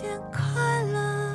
[0.00, 1.34] 见快乐。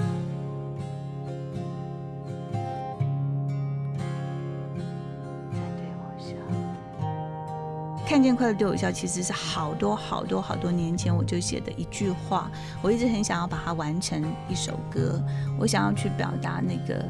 [8.07, 12.49] 看见快乐对我笑，其实是好多好多好多年前我就写的一句话，
[12.81, 15.21] 我一直很想要把它完成一首歌，
[15.59, 17.05] 我想要去表达那个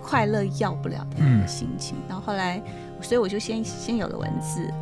[0.00, 1.96] 快乐要不了的那个心情。
[2.08, 2.62] 然后后来，
[3.00, 4.72] 所以我就先先有了文字，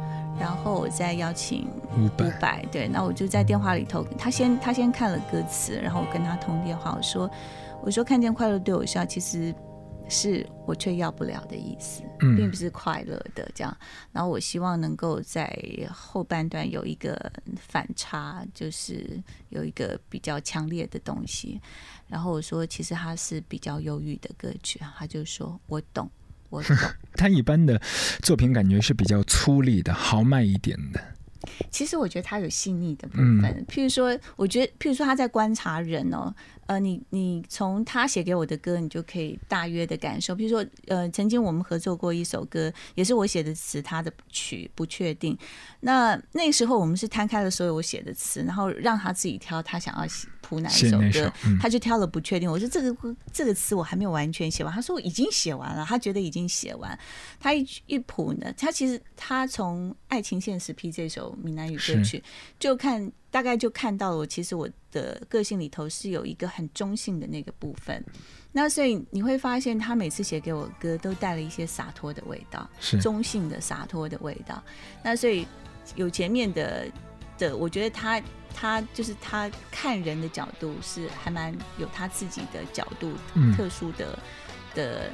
[0.40, 7.30] 然后我再邀请五伍佰，对，那我就在电话里头，他先他先看了歌词，然后我跟他通电话，我说
[7.82, 9.54] 我说看见快乐对我笑，其实。
[10.12, 13.72] 是我却要不了的意思，并不是快乐的这样。
[14.10, 15.56] 然后我希望能够在
[15.88, 21.60] 后半段有一个反差，就是有一个比较强烈的东西。
[22.08, 24.80] 然后我说，其实他是比较忧郁的歌曲。
[24.98, 26.10] 他就说我懂，
[26.50, 26.76] 我懂。
[27.14, 27.80] 他一般的
[28.22, 31.00] 作品感觉是比较粗粝的、豪迈一点的。
[31.70, 36.34] 其实我觉得他有细腻的部分，譬如说，我觉得譬如说他在观察人哦。
[36.66, 40.36] 呃，你你从他写给我的歌，你就可以大约的感受。
[40.36, 45.36] 譬如说，呃，曾经我们合作过一首歌，也是我写的词，他的曲不确定。
[45.80, 50.06] 那那时候我们是摊开了所有我写的词，然后让他自己挑他想要
[50.50, 52.50] 谱哪一首歌，他就挑了不确定。
[52.50, 56.98] 我说这个这个词我还没有完全写完，他说我已经写完了，他觉得已经写完。
[57.38, 62.20] 他一一谱呢，他其实他从《爱情现实批》这首闽南语歌曲
[62.58, 63.10] 就看。
[63.32, 68.04] 大概就看到了，我其实我的个性里头是有一个很中性的那个部分，
[68.50, 74.60] 那所以你会发现他每次写给我歌都带了一些洒脱的味道，是中性的洒脱的味道。
[75.04, 75.46] 那所以
[75.94, 76.90] 有前面的
[77.40, 78.22] 的，我觉得他
[78.54, 83.14] 他就是他看人的角度是还蛮有他自己的角度，
[83.56, 84.18] 特殊的
[84.74, 85.10] 的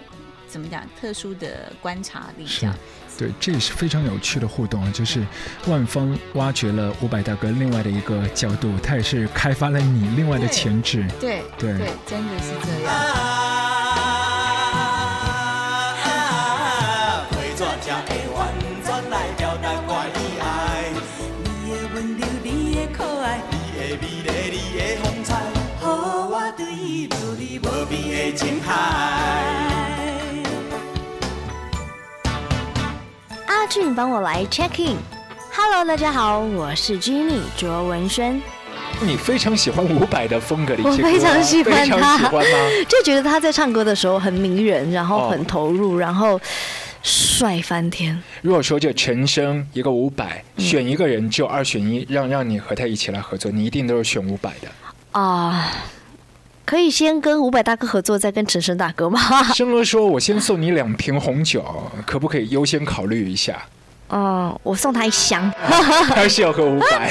[0.49, 2.77] 怎么讲，特殊的观察力这样。
[3.19, 4.91] 对，这也是非常有趣的互动啊！
[4.93, 5.25] 就是
[5.69, 11.03] 万方挖掘了伍佰大哥另外的一个角度，他也是开发了你另外的潜质。
[11.19, 13.45] 对对对，真的是这样。
[33.69, 34.97] 俊，帮我来 check in。
[35.53, 38.41] Hello，大家好，我是 Jimmy 卓文萱。
[39.03, 42.51] 你非常喜欢伍佰的风格的我非常喜欢他，喜欢吗？
[42.89, 46.41] 就觉得他在唱歌的时候很迷人，然后很投入，然后
[47.03, 48.19] 帅翻天。
[48.41, 54.69] 如果说就陈升一个伍佰，选一个人就二选一，让让你和他一起来合作，你一定都是选伍佰的
[55.13, 55.71] 啊。
[56.67, 59.21] 可以先跟伍佰大哥合作，再跟陈升大哥吗？
[59.55, 61.65] 升哥说：“我先送你两瓶红酒，
[62.05, 63.63] 可不可以优先考虑一下？”
[64.11, 65.49] 哦，我送他一箱。
[65.61, 67.11] 还是要和伍佰。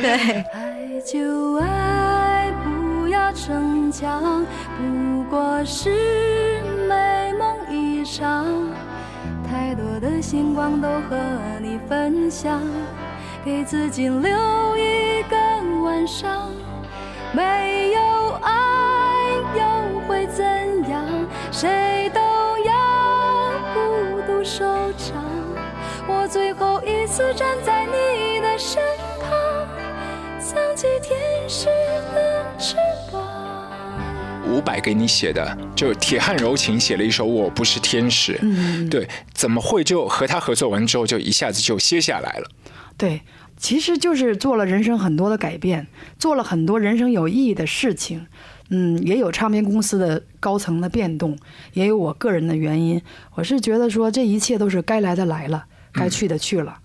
[0.00, 0.10] 对。
[0.52, 4.44] 爱就爱，不要逞强，
[4.78, 5.90] 不过是
[6.88, 8.46] 美梦一场。
[9.48, 11.16] 太多的星光都和
[11.60, 12.60] 你分享，
[13.44, 14.20] 给自己留
[14.76, 15.36] 一个
[15.84, 16.50] 晚上。
[17.32, 18.00] 没有
[21.58, 24.62] 谁都要孤独收
[24.98, 25.24] 场。
[26.06, 28.82] 我最后一次站在你的身
[29.22, 29.66] 旁，
[30.38, 31.18] 想起天
[31.48, 31.64] 使
[32.14, 32.76] 的翅
[33.10, 33.22] 膀。
[34.46, 38.34] 伍佰给你写的，就铁汉柔情写了一首《我不是天使》。
[38.42, 42.50] 嗯，对，怎么会就和他合作完之后，就一下子就歇下来了？
[42.98, 43.22] 对。
[43.58, 45.86] 其实就是做了人生很多的改变，
[46.18, 48.26] 做了很多人生有意义的事情，
[48.70, 51.38] 嗯，也有唱片公司的高层的变动，
[51.72, 53.00] 也有我个人的原因。
[53.34, 56.78] 我是觉得说这一切都是该来的来了，该去的去了，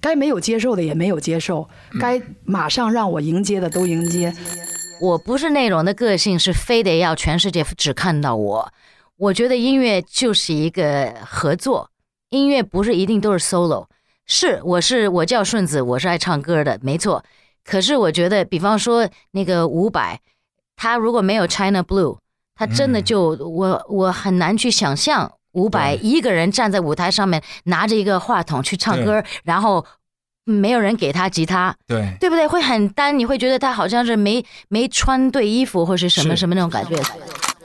[0.00, 1.68] 该没有接受的也没有接受，
[2.00, 4.34] 该马上让我迎接的都迎接。
[5.00, 8.72] 我不是那种的个性，是非得要全世界只看到我。
[9.18, 11.90] 我觉得音乐就是一个合作，
[12.30, 13.86] 音乐不是一定都是 solo。
[14.26, 17.22] 是，我是我叫顺子，我是爱唱歌的，没错。
[17.64, 20.18] 可是我觉得，比方说那个伍佰，
[20.76, 22.18] 他如果没有 China Blue，
[22.54, 29.84] 他真的就我我很难去想象伍佰一个人站在舞台上面拿着一个话筒去唱歌，然后
[30.44, 32.46] 没有人给他吉他，对对不对？
[32.46, 36.94] 会很单，你会觉得他好像是没没穿对衣服或是什么什么那种感觉。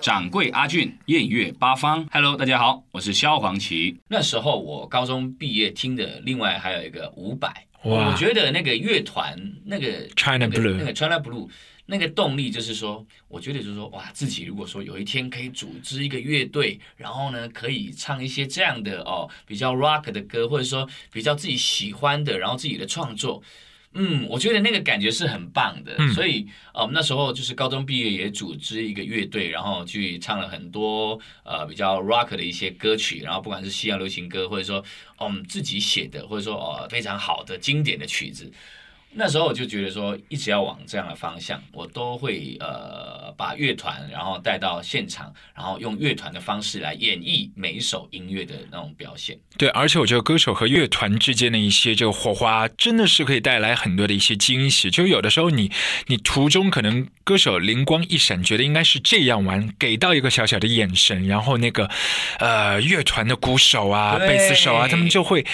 [0.02, 4.00] 掌柜阿俊，艳月八方，Hello，大家好，我是萧煌奇。
[4.08, 7.54] 那时候我高中毕业听的，另外还有一个伍佰。
[7.84, 9.36] 我觉得那个乐团，
[9.66, 11.48] 那个 China Blue，那个 China Blue，
[11.92, 23.44] 那个动力就是说，我觉得就是说，哇，自己如果说有一天可以组织一个乐队，然后呢，可以唱一些这样的哦，比较 rock 的歌，或者说比较自己喜欢的，然后自己的创作。
[23.94, 34.82] 嗯，我觉得那个感觉是很棒的，所以呃，那时候就是高中毕业也组织一个乐队，然后去唱了很多呃比较 rock 的一些歌曲，然后不管是西洋流行歌，或者说
[35.18, 38.50] 我们自己写的，或者说呃非常好的经典的曲子。
[39.14, 49.38] 那时候我就觉得说，一直要往这样的方向，我都会呃把乐团然后带到现场，然后用乐团的方式来演绎每一首音乐的那种表现。
[49.58, 54.90] 对，而且我觉得歌手和乐团之间的一些这个火花，真的是可以带来很多的一些惊喜。
[54.90, 55.70] 就有的时候你
[56.08, 61.90] 你途中可能歌手灵光一闪，觉得应该是这样玩，给到一个小小的眼神，然后那个
[62.40, 65.46] 呃乐团的鼓手啊、贝斯手啊，他们就会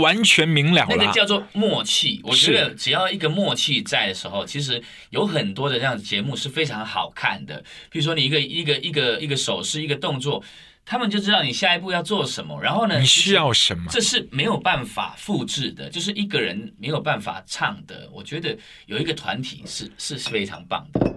[0.00, 0.94] 完全明了了。
[0.96, 2.99] 那个叫做默契，我觉得只要。
[3.00, 7.64] 到一个默契在的时候，其实有很多的这样节目是非常好看的。
[7.90, 10.44] 比如说，你一个一个一个一个手势、一个动作，
[10.84, 12.60] 他们就知道你下一步要做什么。
[12.62, 13.86] 然后呢，你需要什么？
[13.90, 18.06] 这是没有办法复制的，就是一个人没有办法唱的。
[18.12, 18.54] 我觉得
[18.84, 21.10] 有一个团体是是非常棒的。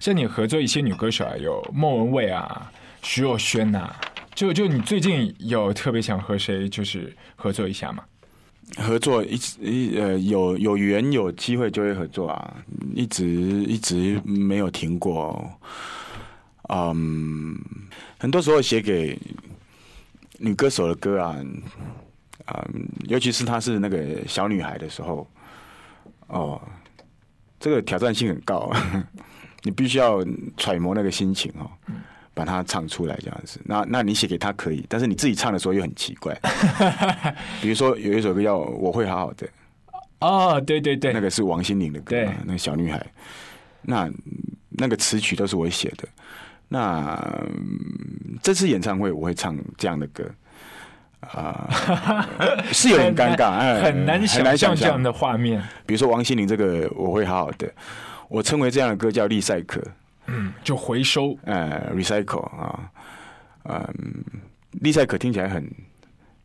[0.00, 2.72] 像你合作一些女歌手啊，有莫文蔚啊、
[3.02, 3.94] 徐若瑄呐，
[4.34, 8.02] 就就你最近有特别想和谁就是合作一下吗？
[8.76, 12.56] 合作一直一呃有有缘有机会就会合作啊，
[12.94, 15.48] 一直一直没有停过。
[16.68, 17.56] 嗯，
[18.18, 19.16] 很多时候写给
[20.38, 21.36] 女歌手的歌啊，
[22.44, 22.68] 啊，
[23.06, 25.26] 尤其是她是那个小女孩的时候，
[26.26, 26.60] 哦，
[27.60, 28.70] 这个挑战性很高，
[29.62, 30.24] 你必须要
[30.56, 31.70] 揣摩那个心情哦。
[32.36, 36.38] 把它唱出来这样子，那那你写给他可以，但是你自己唱的时候又很奇怪。
[37.62, 39.46] 比如说有一首歌叫《我会好好的》，
[40.20, 43.04] 哦，对对对，那个是王心凌的歌，那个小女孩，
[43.80, 44.10] 那
[44.68, 46.06] 那个词曲都是我写的。
[46.68, 47.42] 那
[48.42, 50.30] 这次演唱会我会唱这样的歌，
[51.20, 51.66] 啊，
[52.70, 55.62] 是有点尴尬，哎，很难想象这样的画面。
[55.86, 57.66] 比如说王心凌这个《我会好好的》，
[58.28, 59.82] 我称为这样的歌叫利赛克。
[60.26, 62.90] 嗯，就回收，呃，recycle 啊，
[63.64, 64.24] 嗯，
[64.80, 65.70] 利赛可听起来很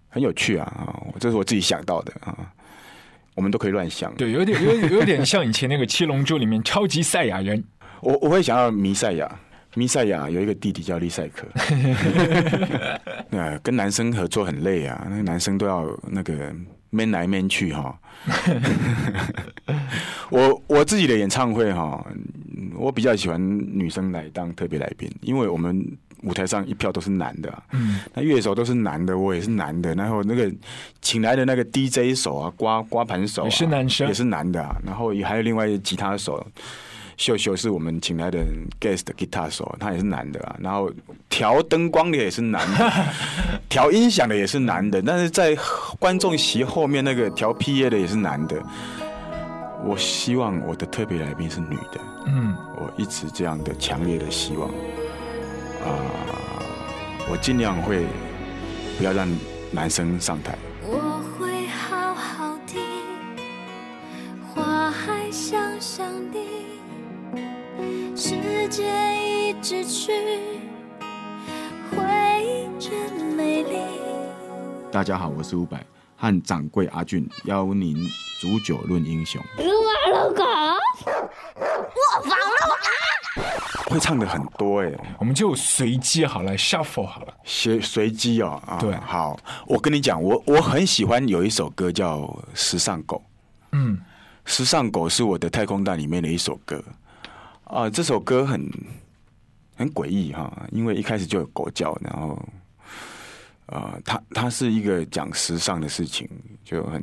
[0.09, 2.37] 很有趣啊啊，这是我自己想到的啊，
[3.35, 7.63] 我们都可以乱想，对，有点有有点像以前那个七龙珠里面超级赛亚人，
[8.01, 9.39] 我我会想要弥赛亚，
[9.75, 11.47] 弥赛亚有一个弟弟叫利赛克，
[13.31, 16.53] 呃，跟男生合作很累啊，那个男生都要那个
[16.91, 17.99] man 来 man 去哈，
[20.29, 22.05] 我我自己的演唱会哈。
[22.75, 23.39] 我比较喜欢
[23.77, 25.85] 女生来当特别来宾，因为我们
[26.23, 30.51] 舞台上一票都是男的，嗯，那乐手都是男的，我也是男的，然后那个
[31.01, 36.43] 请来的那个 DJ 手啊，刮刮盘手也是男生，也是男的，然后也还有另外吉他手
[37.17, 38.39] 秀秀是我们请来的
[38.79, 40.91] guest guitar 手，他也是男的啊，然后
[41.29, 42.91] 调灯光的也是男的，
[43.69, 45.57] 调音响的也是男的，但是在
[45.99, 48.61] 观众席后面那个调 PA 的也是男的。
[49.83, 55.89] 我希望我的特别来宾是女的，嗯，我一直这样的强烈的希望，啊，
[57.31, 58.05] 我尽量会
[58.97, 59.27] 不要让
[59.71, 60.55] 男生上台。
[69.71, 69.77] 回
[72.43, 73.77] 忆真美丽。
[74.91, 75.79] 大家好，我是伍佰。
[76.17, 77.95] 和掌柜阿俊邀您
[78.41, 79.41] 煮酒论英雄。
[79.57, 82.83] 撸啊撸狗，我房撸啊！
[83.85, 88.77] 会唱的很多哎，我们就随机好了，shuffle 好了，随随机哦啊。
[88.77, 92.17] 对，好，我跟你讲，我我很喜欢有一首歌叫
[92.53, 93.15] 《时尚狗》。
[93.71, 93.97] 嗯，
[94.43, 96.83] 《时尚狗》是我的太空蛋里面的一首歌
[97.63, 97.89] 啊。
[97.89, 98.69] 这首歌很
[99.81, 102.41] 很诡异哈，因为一开始就有狗叫，然后。
[103.67, 106.27] 呃，他他是一个讲时尚的事情，
[106.65, 107.01] 就很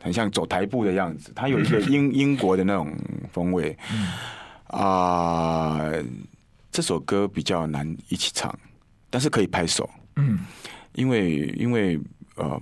[0.00, 1.32] 很像走台步的样子。
[1.34, 2.96] 他有一个 英英国的那种
[3.32, 3.76] 风味。
[4.68, 5.80] 啊，
[6.70, 8.56] 这首歌比较难一起唱，
[9.10, 9.90] 但是可以拍手。
[10.14, 10.38] 嗯，
[10.92, 11.98] 因为因为
[12.36, 12.60] 嗯，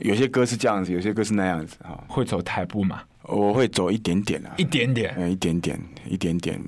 [0.00, 2.04] 有些歌是这样子，有些歌是那样子哈。
[2.08, 3.02] 会走台步吗？
[3.22, 6.60] 我会走一点点啊，一点点，嗯，一点点，一点点。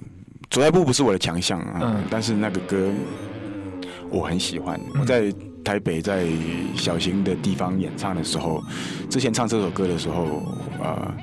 [0.53, 2.91] 走台步不是我的强项啊，但是那个歌。
[4.11, 5.33] 我很喜欢我在
[5.65, 6.27] 台北在
[6.77, 8.63] 小型的地方演唱的时候，
[9.09, 10.43] 之前唱这首歌的时候，
[10.79, 11.15] 呃，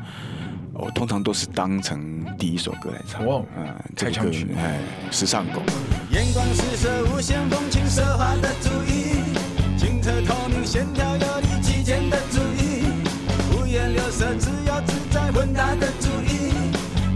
[0.73, 3.23] 我通常都是当成第一首歌来唱。
[3.27, 4.79] 哇，嗯，这个歌，哎，
[5.11, 5.61] 时尚狗。
[6.09, 9.21] 眼光四射，无限风情，奢华的主意，
[9.77, 12.85] 清澈透明，线条有力，极简的主意，
[13.53, 16.49] 五颜六色，自由自在，混搭的主意，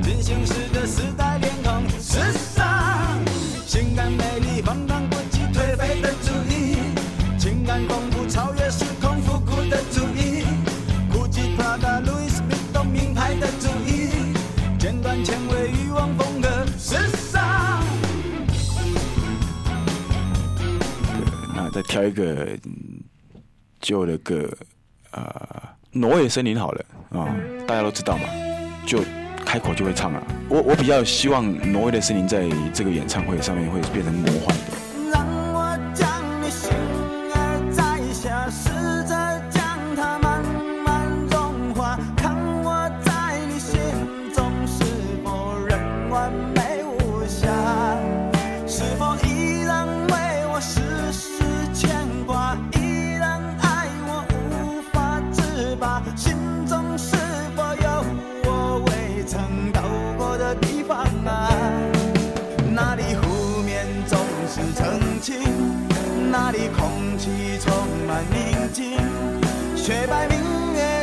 [0.03, 1.32] 进行时的时代
[2.13, 2.19] 时
[2.53, 3.25] 尚，
[3.65, 6.77] 性感美丽，放荡不羁，颓废的主义；
[7.39, 10.45] 情感丰富，超越时空，复古的主义；
[11.11, 14.11] 古驰、普拉达、路易斯、米都，名牌的主义；
[14.77, 16.95] 简短、前卫、欲望风格，时
[17.31, 17.83] 尚。
[21.55, 22.47] 那再挑一个
[23.81, 24.47] 旧的歌，
[25.09, 25.23] 呃，
[25.89, 27.25] 挪威森林好了啊，
[27.67, 28.25] 大家都知道嘛，
[28.85, 29.03] 就。
[29.53, 30.23] 开口就会唱啊。
[30.49, 34.82] 我我比较希望挪威的森林在这个演唱会上面会变成魔幻的。
[66.31, 67.71] 那里空气充
[68.07, 68.97] 满宁静，
[69.75, 70.39] 雪白明
[70.73, 71.02] 月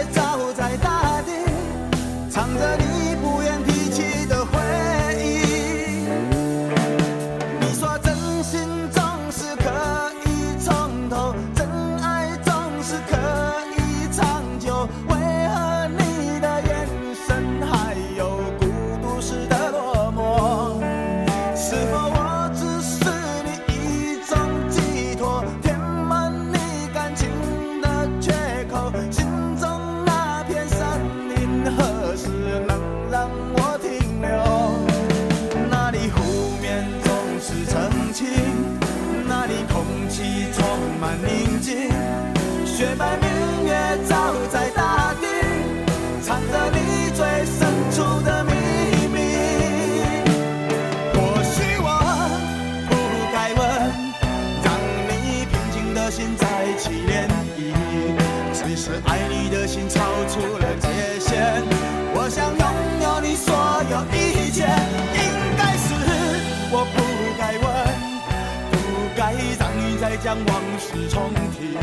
[70.22, 71.78] 将往事重提。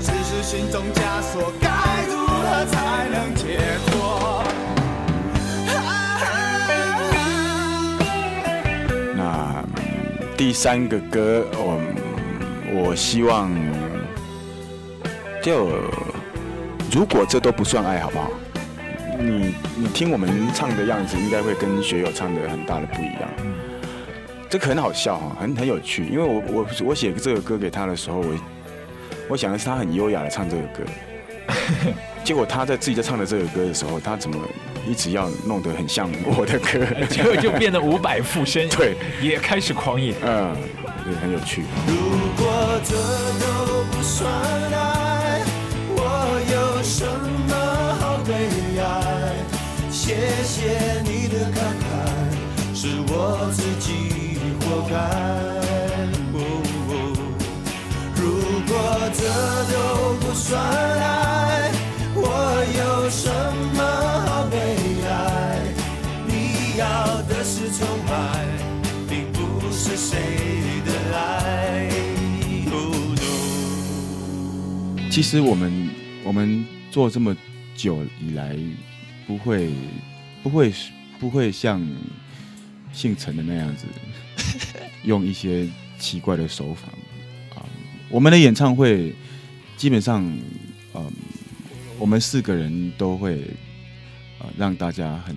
[0.00, 1.70] 只是心中枷锁，该
[2.10, 4.44] 如何才能解脱？
[9.16, 9.64] 那
[10.36, 11.80] 第三个歌，我
[12.74, 13.50] 我希望
[15.42, 15.70] 就
[16.92, 18.30] 如果这都不算爱，好不好？
[19.18, 23.22] 你你听我们唱的样子，应该会跟学友唱的很大的不一样。
[24.48, 26.06] 这个很好笑哈，很很有趣。
[26.06, 28.38] 因为我我我写这个歌给他的时候，我
[29.30, 30.84] 我想的是他很优雅的唱这个歌，
[32.24, 34.36] 结果他在自己在唱的这个歌的时候，他怎么
[34.86, 36.86] 一直要弄得很像我的歌？
[37.10, 40.14] 结果就变得五百附身，对，也开始狂野。
[40.24, 40.56] 嗯，
[41.04, 41.62] 对，很有趣。
[41.88, 41.94] 如
[42.36, 42.94] 果这
[43.40, 44.30] 都不算
[44.72, 45.42] 爱，
[45.96, 47.04] 我有什
[47.48, 47.52] 么
[48.00, 48.32] 好悲
[48.80, 49.34] 哀？
[49.90, 54.15] 谢谢你的慷慨，是我自己
[54.76, 54.96] 活该。
[56.34, 56.38] 哦
[56.88, 56.92] 哦
[58.14, 58.20] 如
[58.66, 58.74] 果
[59.14, 59.24] 这
[59.72, 61.72] 都不算爱，
[62.14, 62.20] 我
[62.76, 63.24] 有什
[63.74, 63.80] 么
[64.26, 64.54] 好悲
[65.08, 65.10] 哀？
[66.26, 68.44] 你要的是崇拜，
[69.08, 70.18] 并不是谁
[70.84, 71.90] 的爱。
[75.10, 75.88] 其实我们
[76.22, 77.34] 我们做这么
[77.74, 78.54] 久以来，
[79.26, 79.72] 不会
[80.42, 80.70] 不会
[81.18, 81.80] 不会像
[82.92, 83.86] 姓陈的那样子，
[85.04, 86.88] 用一些奇怪的手法
[87.54, 87.64] 啊、
[88.10, 89.14] 我们的演唱会
[89.76, 90.24] 基本上，
[90.94, 91.12] 嗯、
[91.98, 93.42] 我们四个人都会
[94.38, 95.36] 呃让大家很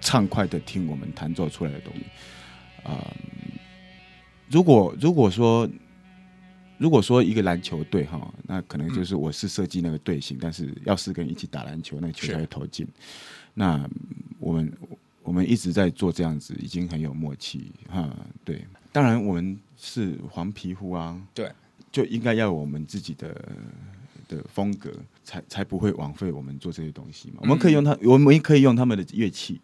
[0.00, 2.04] 畅快的听我们弹奏出来的东西。
[2.82, 3.14] 啊、
[4.50, 5.68] 如果如果说
[6.78, 12.86] 如果说一个篮球队哈，那可能就是我是设计那个队形，但是要四个人一起打篮球，那个球才会投进。
[13.54, 13.90] 那嗯
[14.38, 14.70] 我们
[15.26, 18.08] 我们一直在做这样子，已经很有默契哈。
[18.44, 21.50] 对，当然我们是黄皮肤啊，对，
[21.90, 23.52] 就应该要有我们自己的
[24.28, 24.92] 的风格，
[25.24, 27.38] 才才不会枉费我们做这些东西嘛。
[27.40, 29.60] 我们可以用它，我们也可以用他们的乐器，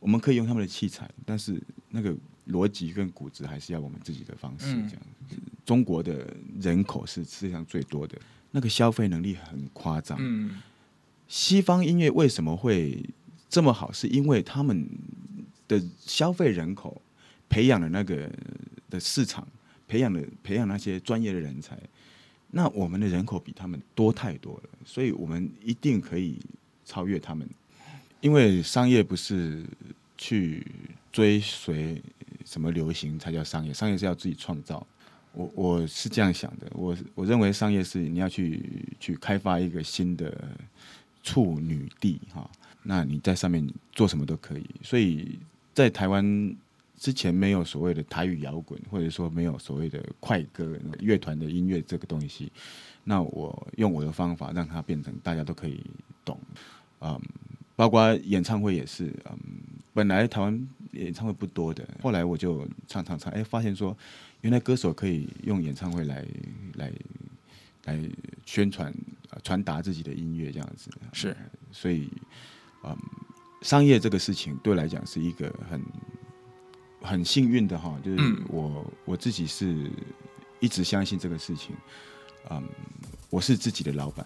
[0.00, 2.16] 我们可以用他们的器材，但是那个
[2.48, 5.02] 逻辑跟骨子还是要我们自己的方式嗯这样。
[5.66, 8.18] 中国的人口是世界上最多的，
[8.52, 10.16] 那个消费能力很夸张。
[10.20, 10.62] 嗯，
[11.28, 13.04] 西方音乐为什么会
[13.48, 13.90] 这么好？
[13.92, 14.88] 是因为他们
[15.68, 17.00] 的消费人口
[17.48, 18.30] 培养了那个
[18.90, 19.46] 的市场，
[19.88, 21.78] 培养了培养那些专业的人才。
[22.50, 26.38] 那我们的人口比他们多太多了，所以我们一定可以
[26.84, 27.48] 超越他们。
[28.20, 29.64] 因为商业不是
[30.16, 30.66] 去
[31.12, 32.00] 追随
[32.44, 34.86] 什么流行才叫商业，商业是要自己创造。
[35.32, 38.62] 我我是这样想的，我我认为商业是你要去
[38.98, 40.56] 去开发一个新的
[41.22, 42.50] 处女地哈，
[42.86, 44.64] 那你在上面做什么都可以。
[44.82, 45.38] 所以
[45.74, 46.56] 在台湾
[46.96, 52.50] 之前没有所谓的台语摇滚，或者说没有所谓的快歌乐团的音乐这个东西。
[53.04, 55.80] 那我用我的方法让它变成大家都可以
[56.24, 56.38] 懂，
[57.00, 57.20] 嗯，
[57.76, 59.38] 包括演唱会也是，嗯，
[59.92, 63.96] 本来台湾演唱会不多的，后来我就唱唱唱，哎，发现说
[64.40, 66.26] 原来歌手可以用演唱会来
[66.74, 66.92] 来
[67.84, 68.00] 来
[68.44, 68.92] 宣传、
[69.44, 71.36] 传达自己的音乐这样子，是，
[71.70, 72.08] 所以，
[72.86, 72.96] 嗯，
[73.62, 75.82] 商业这个事情对我来讲是一个很
[77.02, 79.90] 很幸运的哈，就是我我自己是
[80.60, 81.74] 一直相信这个事情。
[82.48, 82.62] 嗯，
[83.28, 84.24] 我是自己的老板，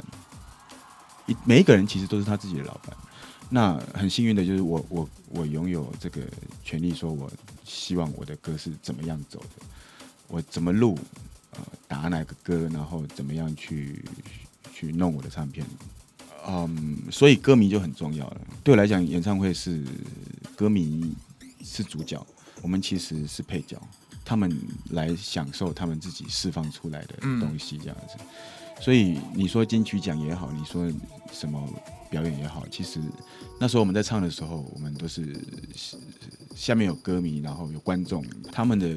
[1.26, 2.94] 一每一个人其实都是他自己的老板。
[3.48, 6.20] 那很幸运的就是我我我拥有这个
[6.62, 7.30] 权利，说我
[7.64, 9.66] 希望我的歌是怎么样走的，
[10.28, 10.98] 我怎么录，
[11.52, 14.04] 呃，打哪个歌，然后怎么样去
[14.72, 15.66] 去弄我的唱片。
[16.50, 18.40] 嗯，所以歌迷就很重要了。
[18.64, 19.84] 对我来讲，演唱会是
[20.56, 21.14] 歌迷
[21.62, 22.24] 是主角，
[22.62, 23.80] 我们其实是配角。
[24.24, 24.56] 他们
[24.90, 28.14] 来享受他们自己释放出来的东西，这样子。
[28.80, 30.88] 所以你说金曲奖也好，你说
[31.32, 31.68] 什么
[32.08, 33.00] 表演也好，其实
[33.58, 35.36] 那时候我们在唱的时候，我们都是
[36.54, 38.88] 下面有歌迷，然后有观众，他们的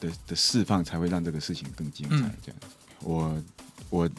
[0.00, 2.34] 的的释放才会让这个事情更精彩。
[2.42, 2.60] 这样，
[3.04, 3.42] 我
[3.90, 4.10] 我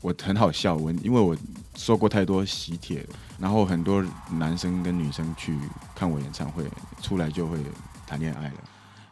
[0.00, 1.36] 我很好笑，我因为我
[1.76, 3.06] 收过太多喜帖，
[3.38, 5.56] 然后很多男生跟女生去
[5.94, 6.64] 看我演唱会，
[7.00, 7.58] 出来就会
[8.06, 8.54] 谈恋爱了。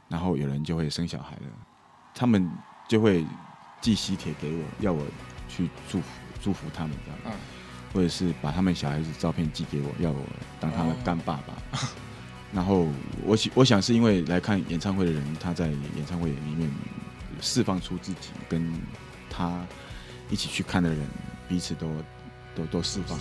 [0.08, 1.48] 然后有人就会生小孩了，
[2.14, 2.50] 他们
[2.88, 3.24] 就会
[3.80, 5.04] 寄喜帖给我，要我
[5.48, 6.06] 去祝福
[6.42, 7.36] 祝福他们这样，
[7.92, 10.20] 或者是把他们小孩子照片寄给我，要我
[10.60, 11.78] 当他们干爸爸。
[12.52, 12.86] 然后
[13.24, 16.70] 我想，我想是因为来看演唱会的人，他在演唱会里面
[17.40, 18.72] 释放出自己，跟
[19.28, 19.60] 他
[20.30, 21.06] 一起去看的人
[21.48, 21.88] 彼此都
[22.54, 23.18] 多多释放。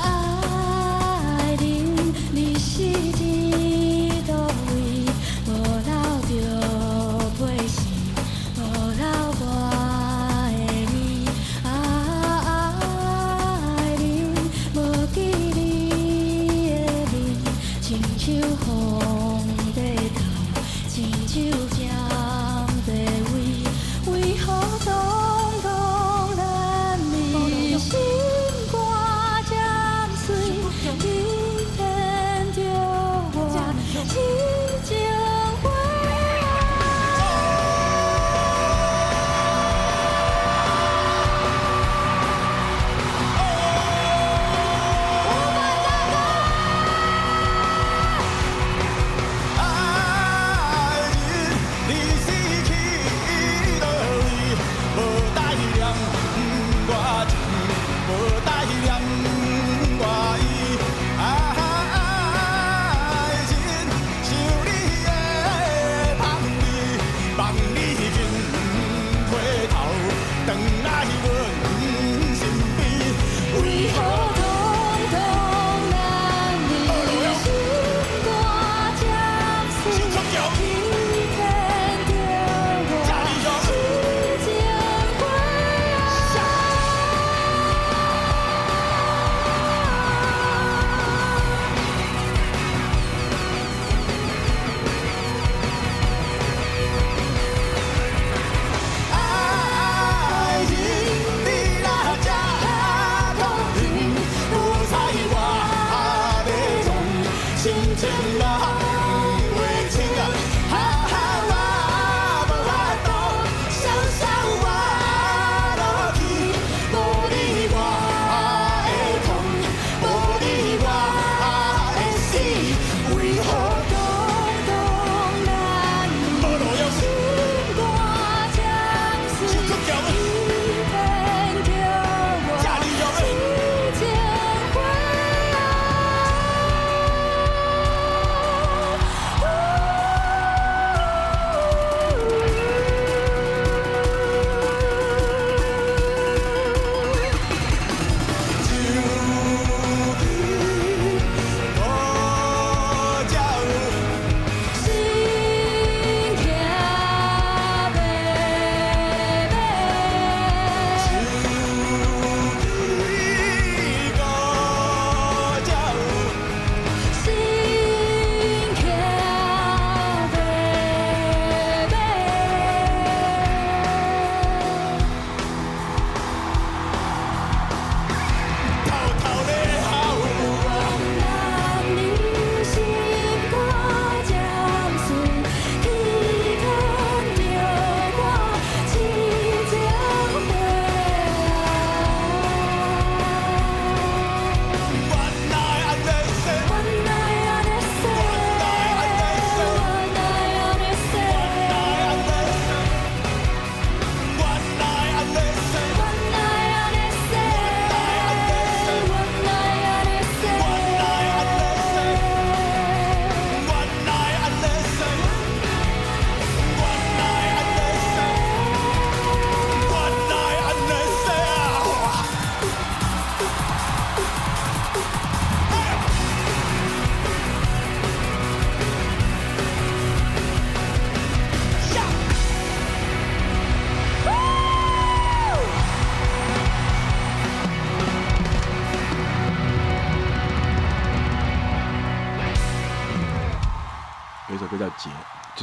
[0.00, 1.56] 爱
[2.32, 2.54] 你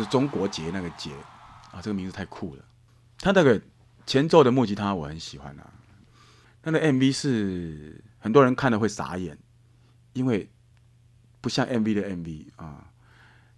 [0.05, 1.11] 中国结那个结
[1.71, 2.65] 啊，这个名字太酷了。
[3.17, 3.61] 他那个
[4.05, 5.73] 前奏的木吉他我很喜欢啊。
[6.61, 9.37] 他的 MV 是很多人看了会傻眼，
[10.13, 10.49] 因为
[11.41, 12.91] 不像 MV 的 MV 啊，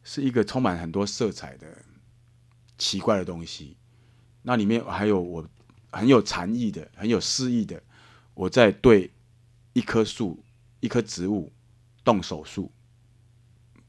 [0.04, 1.68] 是一个充满很多色彩的
[2.78, 3.78] 奇怪的东西。
[4.42, 5.48] 那里面还有我
[5.92, 7.82] 很有禅意的、很有诗意的，
[8.34, 9.12] 我在对
[9.74, 10.44] 一棵树、
[10.80, 11.54] 一棵植物
[12.04, 12.72] 动手术，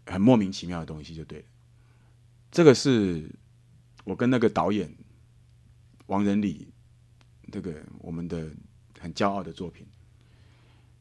[0.06, 1.44] 很莫名其妙的东西就对了。
[2.56, 3.30] 这个是
[4.04, 4.90] 我跟那个导演
[6.06, 6.66] 王仁礼，
[7.52, 8.48] 这个我们的。
[8.98, 9.86] 很骄傲的作品，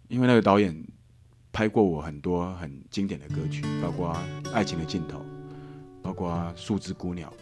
[0.10, 0.76] 因为那个导演
[1.54, 4.14] 拍过我很多很经典的歌曲，包括
[4.52, 5.20] 《爱情的尽头》，
[6.04, 7.34] 包括《树枝孤鸟》，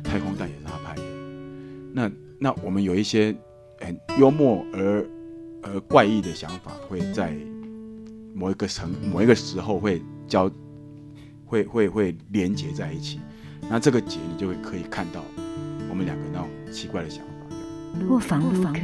[0.02, 1.02] 《太空蛋》也是他拍的。
[1.92, 2.10] 那
[2.40, 3.36] 那我们有一些
[3.80, 5.06] 很幽默而
[5.62, 7.36] 而怪异的想法，会在
[8.34, 10.50] 某一个层某一个时候会交
[11.44, 13.20] 会会会连接在一起。
[13.68, 15.24] 那这个结你就会可以看到
[15.88, 17.56] 我们两个那种奇怪的想法。
[18.06, 18.74] 不妨不妨。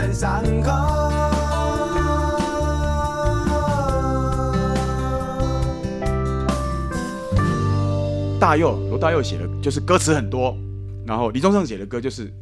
[0.00, 0.70] 深深伤口。
[8.40, 10.56] 大佑罗大佑写的就是歌词很多，
[11.06, 12.32] 然后李宗盛写的歌就是。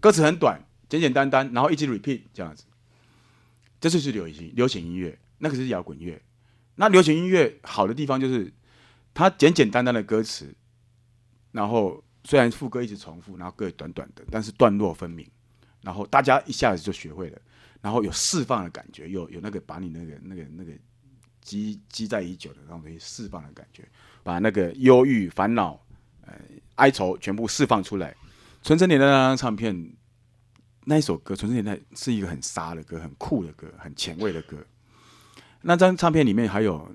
[0.00, 2.62] 歌词很短，简简单单，然后一直 repeat 这样子，
[3.80, 6.22] 这就是流行流行音乐，那个是摇滚乐。
[6.76, 8.52] 那流行音乐好的地方就是
[9.12, 10.54] 它简简单单的歌词，
[11.50, 15.28] 然后虽然副歌一直重复，然后歌也短短的，但是段落分明，
[15.82, 17.38] 然后大家一下子就学会了，
[17.80, 20.72] 然后有释放的感觉，有有那个把你那个那个那个
[21.40, 23.88] 积积在已久的那种东西释放的感觉，
[24.22, 25.80] 把那个忧郁、烦恼、
[26.26, 26.34] 呃
[26.74, 28.14] 哀愁全部释放出来。
[28.62, 29.92] 纯真年代那张唱片，
[30.84, 34.56] 那一首歌《纯真年代》是一个很杀的歌，很酷的歌，很前卫的歌。
[35.62, 36.78] 那张唱片里面还有《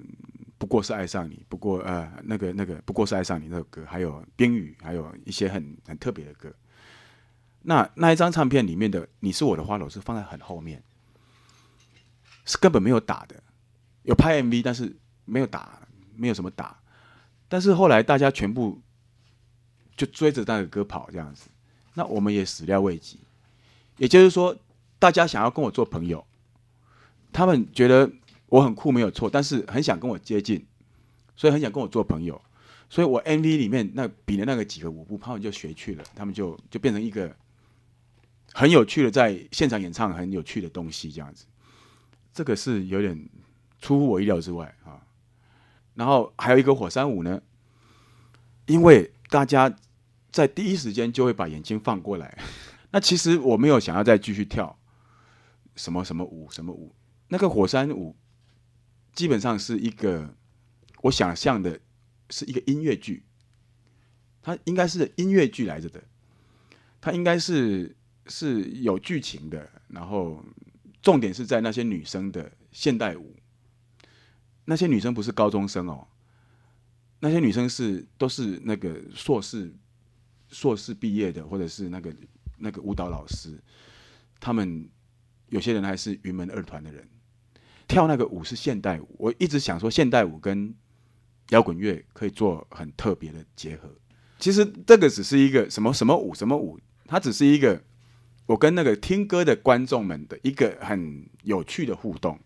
[0.58, 6.54] 不过是爱上你》，不过呃那个那个《不过是爱上你》那首歌，还有《冰雨》，还有一些很很特别的歌。
[7.64, 10.84] 那那一张唱片里面的《你是我的花朵》是放在很后面，
[12.46, 13.42] 是根本没有打的，
[14.04, 14.96] 有拍 MV，但是
[15.26, 15.80] 没有打，
[16.16, 16.78] 没有什么打。
[17.48, 18.82] 但是后来大家全部
[19.96, 21.50] 就追着那个歌跑，这样子。
[21.94, 23.20] 那我们也始料未及，
[23.98, 24.58] 也就是说，
[25.00, 26.26] 大家想要跟我做朋友，
[27.32, 28.12] 他们觉得
[28.48, 30.66] 我很酷没有错，但是很想跟我接近，
[31.36, 32.42] 所以很想跟我做朋友，
[32.90, 37.34] 所以我 MV 里面那比的那个几个舞步，他们就学去了，他们就就变成一个
[38.54, 41.46] 很有趣的在现场演唱很有趣的东西这样子，
[42.34, 43.30] 这个是有点
[43.82, 45.02] 出乎我意料之外啊。
[45.96, 47.42] 然后还有一个火山舞呢，
[48.68, 49.76] 因为大家。
[50.34, 52.36] 在第一时间就会把眼睛放过来。
[52.90, 54.76] 那其实我没有想要再继续跳
[55.76, 56.92] 什么什么舞什么舞。
[57.28, 58.16] 那个火山舞
[59.14, 60.34] 基本上是一个
[61.04, 61.80] 我想象的
[62.32, 63.24] 是一个音乐剧，
[64.42, 66.04] 它应该是音乐剧来着的。
[67.00, 67.96] 它应该是
[68.28, 70.44] 是有剧情的，然后
[71.02, 73.36] 重点是在那些女生的现代舞。
[74.66, 76.08] 那些女生不是高中生哦，
[77.20, 79.74] 那些女生是都是那个硕士。
[80.50, 82.14] 硕士毕业的，或者是那个
[82.60, 83.60] 那个舞蹈老师，
[84.40, 84.88] 他们
[85.48, 87.10] 有些人还是云门二团的人，
[87.88, 89.16] 跳那个舞是现代舞。
[89.18, 90.72] 我一直想说，现代舞跟
[91.50, 93.90] 摇滚乐可以做很特别的结合。
[94.38, 97.84] 其实这个只是一个什么什么舞什么舞，它只是一个
[98.46, 102.40] 我跟那个听歌的观众们的一个很有趣的互动。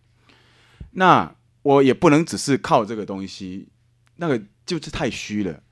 [0.92, 3.70] 那我也不能只是靠这个东西，
[4.16, 5.64] 那个就是太虚了。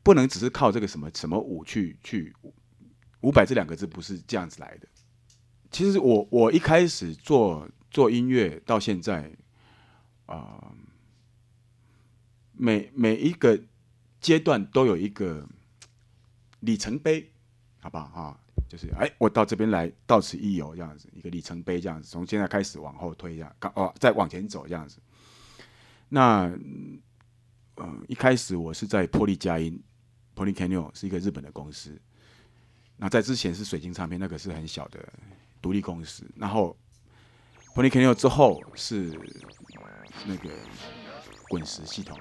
[0.00, 2.34] 不能只是靠这个什么什么舞去去
[3.20, 4.88] 五百这两个字不是这样子来的。
[5.70, 9.30] 其实我我一开始做做音乐到现在，
[10.24, 10.72] 啊，
[12.52, 13.60] 每每一个
[14.18, 15.46] 阶段都有一个
[16.60, 17.30] 里程碑，
[17.88, 18.38] 好不好啊？
[18.68, 24.98] 就是哎，我到这边来，到此一游这样子，一个里程碑这样子，从现在开始往后推一下，哦，再往前走这样子。
[26.10, 26.44] 那，
[27.76, 29.82] 嗯，一开始我是在破利佳音
[30.36, 31.98] ，Poly c a n y o 是一个日本的公司。
[32.98, 34.98] 那在之前是水晶唱片，那个是很小的
[35.62, 36.30] 独立公司。
[36.36, 36.76] 然后
[37.74, 39.18] Poly c a n y o 之后是
[40.26, 40.50] 那个
[41.48, 42.18] 滚石系统。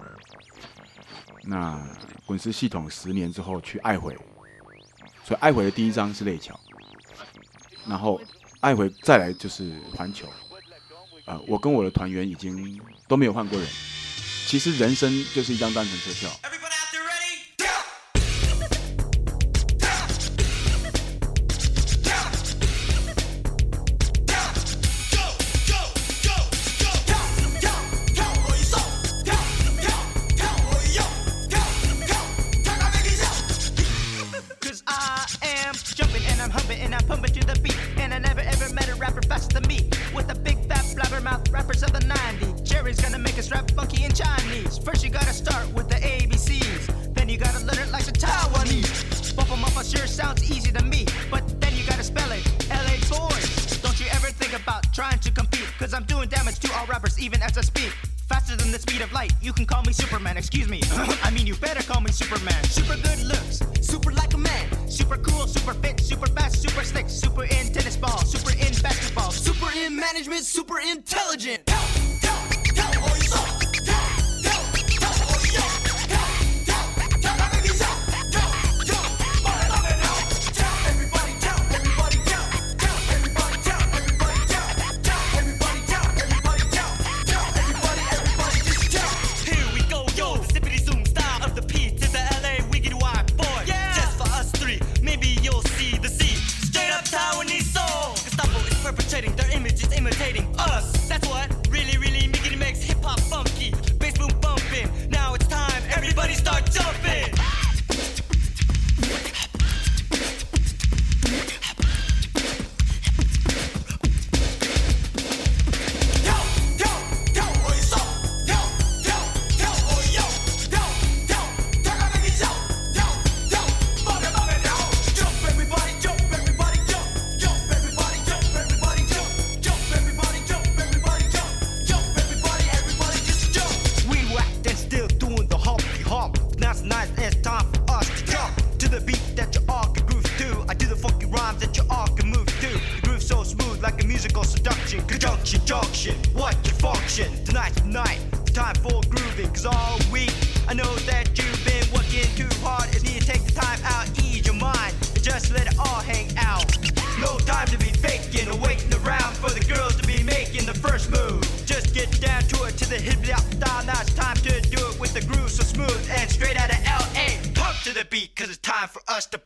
[1.43, 1.85] 那
[2.25, 4.17] 滚石系统十年之后去爱回。
[5.27, 6.57] 所以爱回的第一张是泪桥，
[7.85, 8.17] 然后
[8.61, 10.25] 爱回再来就是环球，
[11.25, 13.67] 呃，我跟我的团员已经都没有换过人，
[14.45, 16.29] 其实人生就是一张单程车票。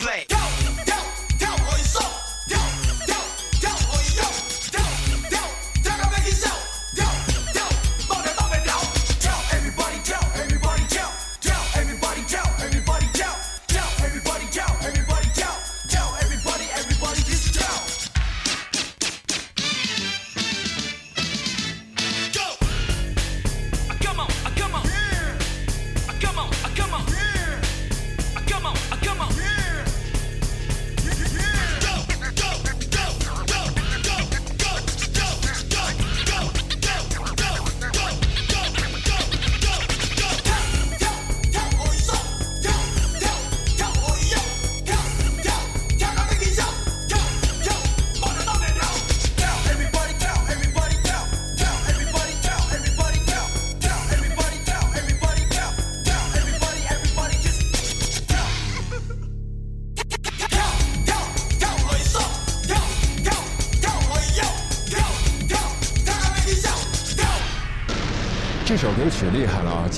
[0.01, 0.25] play.
[0.29, 0.37] Yo,
[0.87, 0.95] yo,
[1.39, 2.30] yo, oi, so.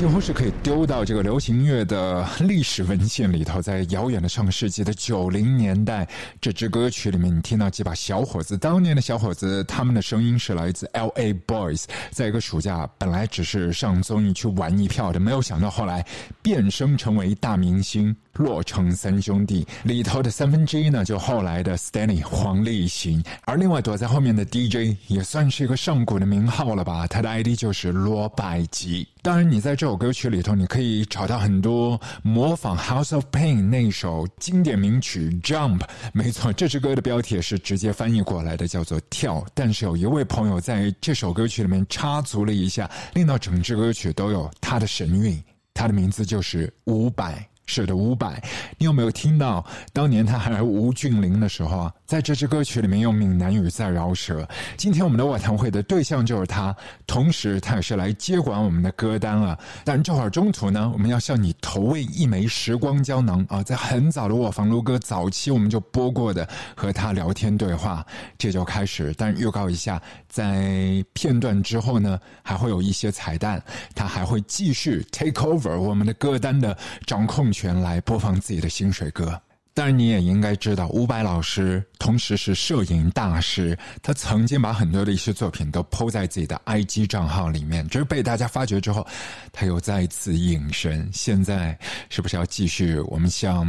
[0.03, 3.61] 几乎是可以丢到这个流行乐的历史文献里头。
[3.61, 6.05] 在遥远的上个世纪的九零年代，
[6.41, 16.05] 这支歌曲里面，你听到几把小伙子，当年的小伙子，他们的声音是来自 L A Boys，在一个暑假本来只是上综艺去玩一票的，没有想到后来
[16.41, 18.13] 变声成为大明星。
[18.37, 27.05] 洛城三兄弟里头的三分之一呢，就后来的 Stanley 黄立行，而另外躲在后面的 DJ 也算是一个上古的名号了吧？
[27.05, 29.07] 他的 ID 就是罗百吉。
[29.21, 35.81] 当然，你在这歌曲里头，你可以找到很多模仿 House of Pain 那首经典名曲 Jump。
[36.13, 39.45] 没错，这支歌的标题是直接翻译过来的，叫做跳。
[39.53, 45.41] 但是有一位朋友在这首歌曲里面插足了一下，令到整支歌曲都有他的神韵。
[45.73, 47.47] 他的名字就是伍佰。
[47.73, 48.39] 是的，伍佰，
[48.77, 51.93] 你有没有听到当年他还是吴俊霖的时候啊？
[52.05, 54.47] 在这支歌曲里面用闽南语在饶舌。
[54.77, 56.75] 今天我们的晚谈会的对象就是他，
[57.07, 59.57] 同时他也是来接管我们的歌单了。
[59.83, 63.63] 但这会儿中途呢，我们要向你投喂一枚时光胶囊啊！
[63.63, 68.05] 在很早的我房如歌早期我们就播过的和他聊天对话，
[68.37, 69.11] 这就开始。
[69.17, 73.59] 但预告一下，在片段之后呢，还会有一些彩蛋，
[73.95, 79.39] 他还会继续 take over 我们的歌单的掌控权，来播放自己的薪水歌。
[79.75, 83.75] 当然，你也应该知道，伍佰老师同时是摄影大师。
[84.03, 89.03] 他曾经把很多的一些作品都抛在自己的 IG 账号里面，只是被大家发掘之后，
[89.51, 91.09] 他又再次隐身。
[91.11, 91.75] 现在
[92.11, 93.65] 是不是要继续我们像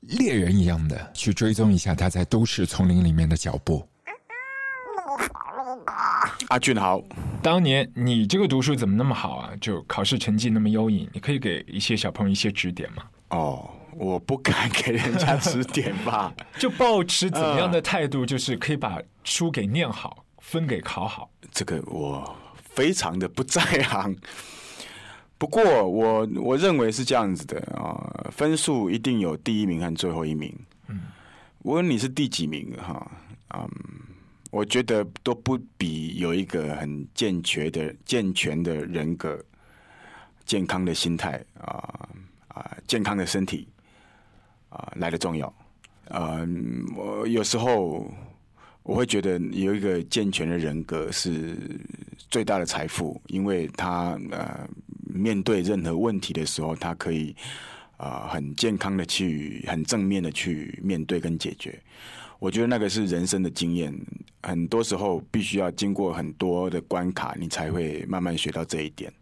[0.00, 3.88] 猎人一样的去追踪一下他在都市丛林里面的脚步？
[6.48, 7.02] 阿俊豪，
[7.42, 9.50] 当年你这个读书怎么那么好啊？
[9.60, 13.02] 就考试成绩那么优异，你可以给一些小朋友一些指点吗？
[13.30, 13.70] 哦。
[13.98, 21.30] 我不敢给人家指点吧， 就保持怎么样的态度，就是可以把书给念好，分给考好。
[21.50, 24.14] 这个我非常的不在行，
[25.38, 30.54] 不过我我认为是这样子的啊，分数一定有第一名和最后一名。
[30.88, 31.00] 嗯，
[31.62, 33.10] 无论你是第几名哈，
[33.54, 33.66] 嗯，
[34.56, 39.38] 我觉得都不比有一个很健全的健全的人格、
[40.46, 42.08] 健康的心态啊
[42.48, 43.68] 啊，健康的身体。
[44.70, 45.54] 啊，来的重要。
[46.08, 46.46] 呃，
[46.96, 48.10] 我有时候
[48.82, 51.56] 我会觉得有一个健全的人格是
[52.30, 54.66] 最大的财富，因为他呃
[55.04, 57.36] 面对任何问题的时候，他可以
[57.98, 61.78] 啊很健康的去、很正面的去面对跟解决。
[62.38, 63.94] 我觉得那个是人生的经验，
[64.42, 69.12] 很多时候必须要经过很多的关卡，你才会慢慢学到这一点。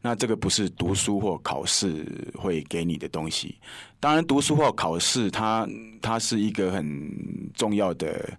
[0.00, 3.56] 那这个不是读书或考试会给你的东西。
[3.98, 5.68] 当然，读书或考试，它
[6.00, 7.10] 它是一个很
[7.54, 8.38] 重要的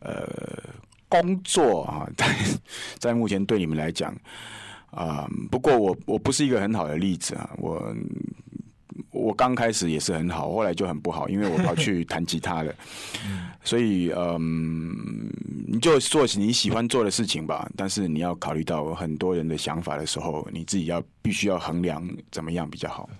[0.00, 0.26] 呃
[1.08, 2.36] 工作啊，在
[2.98, 4.16] 在目前对你们来讲
[4.90, 7.94] 啊，不过我我不是一个很好的例子啊，我。
[9.16, 12.74] 我刚开始也是很好，后来就很不好，因为我跑去弹吉他了。
[13.64, 15.28] 所以，嗯，
[15.66, 17.68] 你就做你喜欢做的事情吧。
[17.74, 23.10] 但是你要考虑到很多人的想法的时候，你自己要必须要衡量怎么样比较好。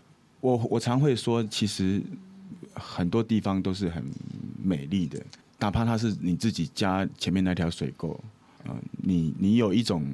[0.41, 2.01] 我我常会说，其实
[2.75, 4.05] 很多地方都是很
[4.63, 5.21] 美丽的，
[5.59, 8.11] 哪怕它是你自己家前面那条水沟，
[8.65, 10.07] 啊，你你有一种。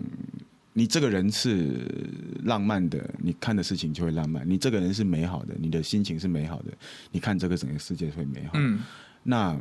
[0.74, 1.87] 你这个人是
[2.44, 6.73] 浪漫的，你看的事情就会浪漫；你这个人是美好的，你的心情是美好的，
[7.10, 8.52] 你看这个整个世界会美好。
[8.54, 8.81] 嗯，
[9.23, 9.58] 那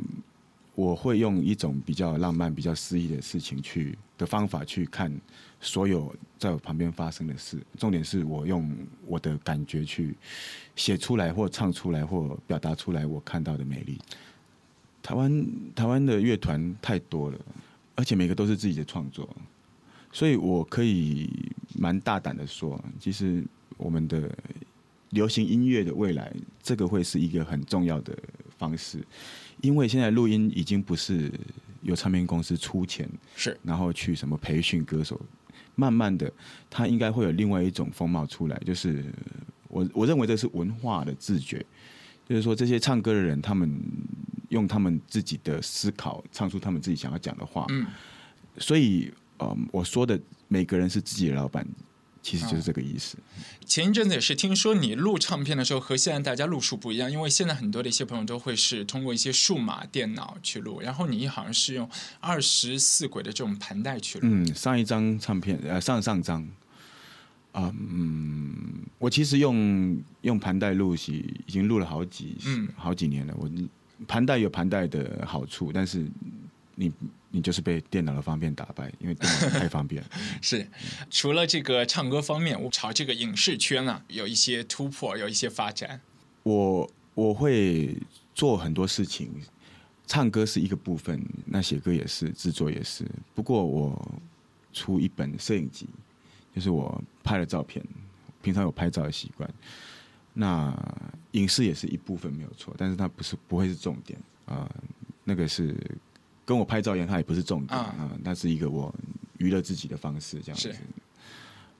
[0.74, 5.12] 我会用一种比较浪漫、比较诗意的事情去的方法去看
[5.60, 7.58] 所有在我旁边发生的事。
[7.76, 8.74] 重点是我用
[9.06, 10.16] 我的感觉去
[10.74, 13.98] 写出来，或唱出来，或表达出来我看到的美丽。
[15.02, 17.38] 台湾台湾的乐团太多了，
[17.94, 19.28] 而且每个都是自己的创作。
[20.12, 21.28] 所以我可以
[21.74, 23.42] 蛮大胆的说，其实
[23.78, 24.30] 我们的
[25.08, 26.30] 流行音乐的未来，
[26.62, 28.16] 这个会是一个很重要的
[28.58, 29.02] 方式，
[29.62, 31.32] 因为现在录音已经不是
[31.80, 33.58] 由唱片公司出钱，是。
[33.62, 35.18] 然后去什么培训歌手，
[35.74, 36.30] 慢慢的，
[36.68, 39.02] 它应该会有另外一种风貌出来，就是
[39.68, 41.64] 我我认为这是文化的自觉，
[42.28, 43.80] 就是说这些唱歌的人，他们
[44.50, 47.86] 用他们自己的思考，唱出他们自己想要讲的话，嗯，
[48.58, 49.10] 所以。
[49.50, 50.18] 嗯，我说的
[50.48, 51.66] 每个人是自己的老板，
[52.22, 53.16] 其实就是这个意思。
[53.64, 61.88] 前一阵子也是听说你录唱片的时候和现在大家录数不一样，因为现在很多的一些朋友都会是通过一些数码电脑去录，然后你好像是用
[62.20, 64.28] 二十四轨的这种盘带去录。
[64.28, 66.42] 嗯，上一张唱片呃上上张，
[67.52, 68.54] 啊嗯，
[68.98, 73.34] 我其实用用盘带录是已经录了好几嗯好几年了。
[73.38, 73.50] 我
[74.06, 76.06] 盘带有盘带的好处，但是
[76.74, 76.92] 你。
[77.32, 80.04] 你就是被电脑的方便打败，因为电脑太方便。
[80.40, 80.68] 是，
[81.10, 86.00] 除了这个唱歌方面，我朝这个影视圈啊有一些突破，有一些发展。
[86.42, 87.96] 我我会
[88.34, 89.30] 做很多事情，
[90.06, 93.04] 唱歌是一个部分，那写歌也是，制作也是。
[93.34, 94.20] 不过我
[94.72, 95.86] 出一本摄影集，
[96.54, 97.84] 就是我拍了照片，
[98.42, 99.48] 平常有拍照的习惯。
[100.34, 100.74] 那
[101.32, 104.70] 影视也是一部分没有错，但是它不是不会是重点啊。
[105.24, 105.76] 那个是
[106.52, 108.10] 跟我拍照一样，它也不是重点啊。
[108.22, 108.94] 那是一个我
[109.38, 110.74] 娱乐自己的方式，这样子。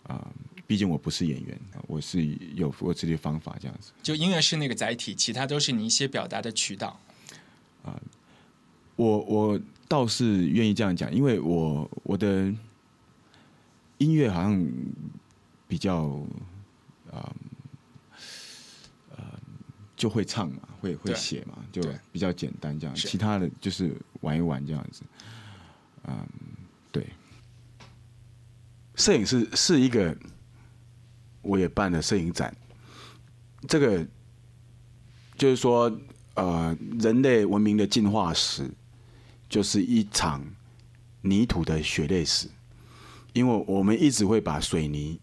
[0.04, 0.26] 啊，
[0.66, 3.92] 毕竟我不是演员，我是有我自己的方法，这样子。
[4.02, 6.98] 就音乐是那个载体，其他都是你一些表达的渠道。
[7.84, 8.00] 啊，
[8.96, 12.52] 我我倒是愿意这样讲，因为我我的
[13.98, 14.66] 音乐好像
[15.68, 16.18] 比较
[17.12, 17.30] 啊。
[19.94, 21.80] 就会唱嘛，会会写嘛，就
[22.10, 22.96] 比较简单这样。
[22.96, 25.02] 其他的就是玩一玩这样子。
[26.04, 26.26] 嗯，
[26.90, 27.06] 对。
[28.96, 30.16] 摄影是是一个，
[31.40, 32.54] 我也办了摄影展。
[33.68, 34.04] 这个
[35.36, 35.90] 就是说，
[36.34, 38.68] 呃，人类文明的进化史，
[39.48, 40.44] 就是一场
[41.20, 42.48] 泥土的血泪史。
[43.32, 45.20] 因为我们一直会把水泥，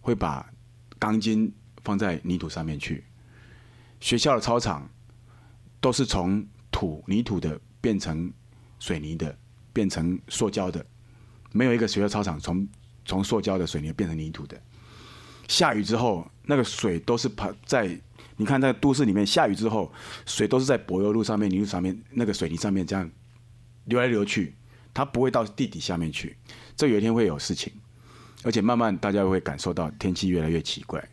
[0.00, 0.52] 会把
[0.98, 1.50] 钢筋
[1.84, 3.04] 放在泥土上面去。
[4.00, 4.88] 学校的操场
[5.80, 8.32] 都是从土泥土的变成
[8.78, 9.36] 水泥的，
[9.72, 10.84] 变成塑胶的，
[11.52, 12.66] 没有一个学校操场从
[13.04, 14.60] 从塑胶的水泥变成泥土的。
[15.48, 18.00] 下雨之后，那个水都是跑在
[18.36, 19.92] 你看在都市里面，下雨之后
[20.24, 23.10] 水都是在柏油路上面、泥土上面、那个水泥上面这样
[23.84, 24.54] 流来流去，
[24.94, 26.36] 它不会到地底下面去。
[26.76, 27.72] 这有一天会有事情，
[28.44, 31.06] 而且慢慢大家会感受到天气越来越奇怪。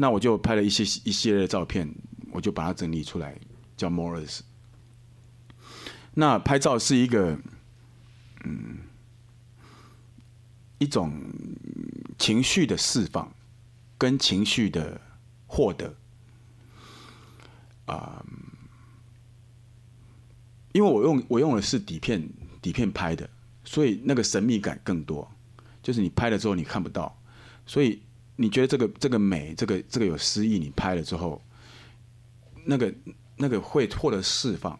[0.00, 1.92] 那我就拍了一些一系列的照片，
[2.30, 3.36] 我就把它整理出来，
[3.76, 4.42] 叫 Morris。
[6.14, 7.36] 那拍照是一个，
[8.44, 8.78] 嗯，
[10.78, 11.20] 一种
[12.16, 13.34] 情绪的释放，
[13.98, 15.00] 跟情绪的
[15.48, 15.96] 获得，
[17.86, 18.24] 啊，
[20.70, 22.30] 因为我用我用的是底片
[22.62, 23.28] 底片拍的，
[23.64, 25.28] 所以那个神秘感更多，
[25.82, 27.20] 就是你拍了之后你看不到，
[27.66, 28.00] 所以。
[28.40, 31.42] 你觉得这个这个美，这个这个有诗意，你拍了之后，
[32.66, 32.94] 那个
[33.36, 34.78] 那个会获得释放，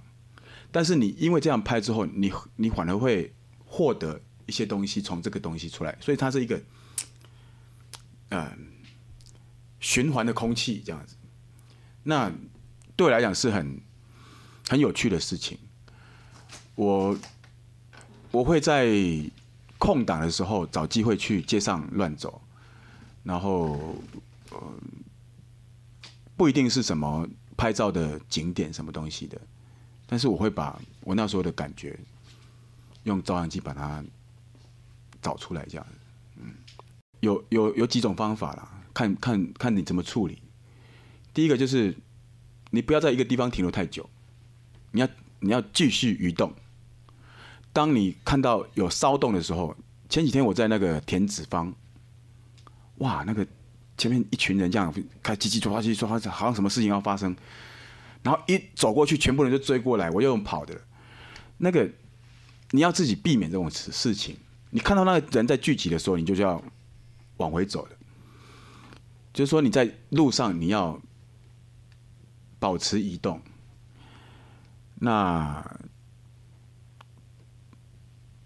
[0.71, 3.35] 但是你因为这样拍之后，你你反而会
[3.65, 6.63] 获得一些东西从这个东西出来，所以它是一个，
[8.29, 8.57] 嗯，
[9.81, 11.17] 循环的空气这样子。
[12.05, 12.33] 那
[12.95, 13.81] 对我来讲是很
[14.69, 15.59] 很有趣的事情。
[16.77, 17.19] 我
[18.31, 18.89] 我会在
[19.79, 22.41] 空档的时候找机会去街上乱走。
[23.29, 23.95] 然后，
[24.53, 24.59] 呃，
[26.35, 29.39] 不一定是什么拍照的景点什么东西的，
[30.07, 32.01] 但是我会把我那时候的感觉
[33.03, 34.03] 用照相机把它
[35.21, 35.87] 找出来，这样。
[36.37, 36.55] 嗯，
[37.21, 40.41] 有有有几种方法啦，看看看你怎么处理。
[41.35, 41.95] 第一个就是
[42.71, 44.09] 你不要在一个地方停留太久，
[44.93, 45.09] 你要
[45.41, 46.51] 你要继续移动。
[47.75, 49.77] 当你看到有骚动的时候，
[50.09, 51.75] 前几天我在那个田子坊。
[52.99, 53.47] 哇，那个
[53.97, 54.93] 前面一群人这样
[55.23, 57.37] 开叽叽喳喳、叽叽喳喳，好像什么事情要发生，
[58.23, 60.81] 然后一走过去，全部人就追过来，我又跑的。
[61.57, 61.89] 那个
[62.71, 64.37] 你要自己避免这种事事情。
[64.71, 66.63] 你看到那个人在聚集的时候，你就要
[67.39, 67.97] 往回走的。
[69.33, 71.01] 就是说你在路上你要
[72.59, 73.41] 保持移动。
[75.01, 75.65] 那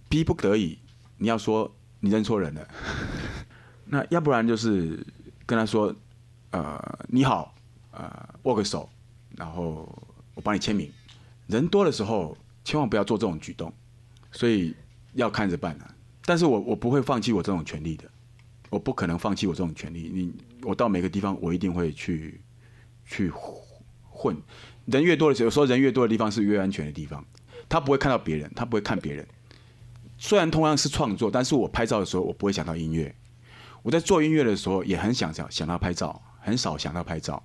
[0.08, 0.78] 逼不得已，
[1.16, 2.68] 你要说你认错人了。
[3.92, 5.06] 那要不然就是
[5.44, 5.94] 跟他说，
[6.50, 7.54] 呃，你好，
[7.90, 8.88] 呃，握个手，
[9.36, 9.86] 然后
[10.34, 10.90] 我帮你签名。
[11.46, 12.34] 人多的时候，
[12.64, 13.70] 千万不要做这种举动，
[14.30, 14.74] 所以
[15.12, 15.94] 要看着办啊。
[16.24, 18.10] 但是我我不会放弃我这种权利的，
[18.70, 20.10] 我不可能放弃我这种权利。
[20.10, 20.32] 你
[20.62, 22.40] 我到每个地方，我一定会去
[23.04, 23.30] 去
[24.08, 24.34] 混。
[24.86, 27.22] 人越多的时候，有时候人越多的地方是越安全的地方。
[27.68, 29.28] 他不会看到别人，他不会看别人。
[30.16, 33.14] 虽然同样是创作，但是我拍照的时候，我不会想到音乐。
[33.82, 37.42] 我在做音乐的时候，也很想想想到拍照，很少想到拍照。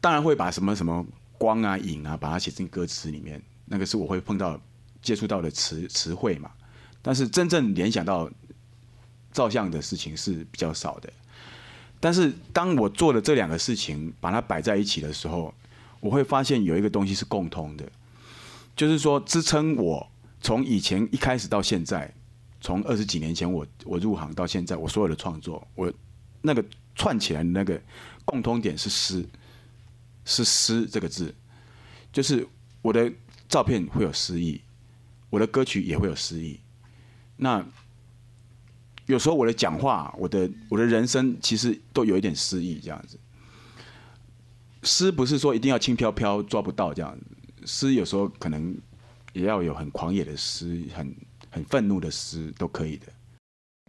[0.00, 1.04] 当然会把什么什么
[1.38, 4.60] 光啊、影啊，把它写进歌词里面，那个是我会碰到、
[5.00, 6.50] 接触到的词词汇嘛。
[7.02, 8.30] 但是真正联想到
[9.32, 11.12] 照相的事情是比较少的。
[11.98, 15.52] 但是当我做的这两个事情把它摆在一起的时候，
[15.98, 17.84] 我会发现有一个东西是共通的，
[18.76, 22.14] 就是说支撑我从以前一开始到现在。
[22.62, 25.92] 从二十几年前我我入行到现在，我所有的创作，我
[26.40, 27.78] 那个串起来的那个
[28.24, 29.26] 共通点是诗，
[30.24, 31.34] 是诗这个字，
[32.12, 32.46] 就是
[32.80, 33.12] 我的
[33.48, 34.60] 照片会有诗意，
[35.28, 36.60] 我的歌曲也会有诗意。
[37.36, 37.66] 那
[39.06, 43.18] 有时候我的讲话，我的我的人生其实都有一点诗意，这样子。
[44.84, 47.18] 诗不是说一定要轻飘飘抓不到这样，
[47.64, 48.76] 诗有时候可能
[49.32, 51.12] 也要有很狂野的诗，很
[51.52, 53.06] 很愤怒的诗都可以的。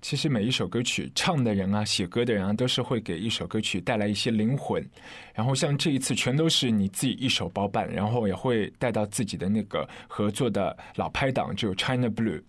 [0.01, 4.85] 其实每一首歌曲唱的人啊，写歌的人啊，都是会给一首歌曲带来一些灵魂。
[5.33, 12.43] 然后像这一次，全都是你自己一手包办，然后也会带到自己的那个合作的老拍档，就 China Blue。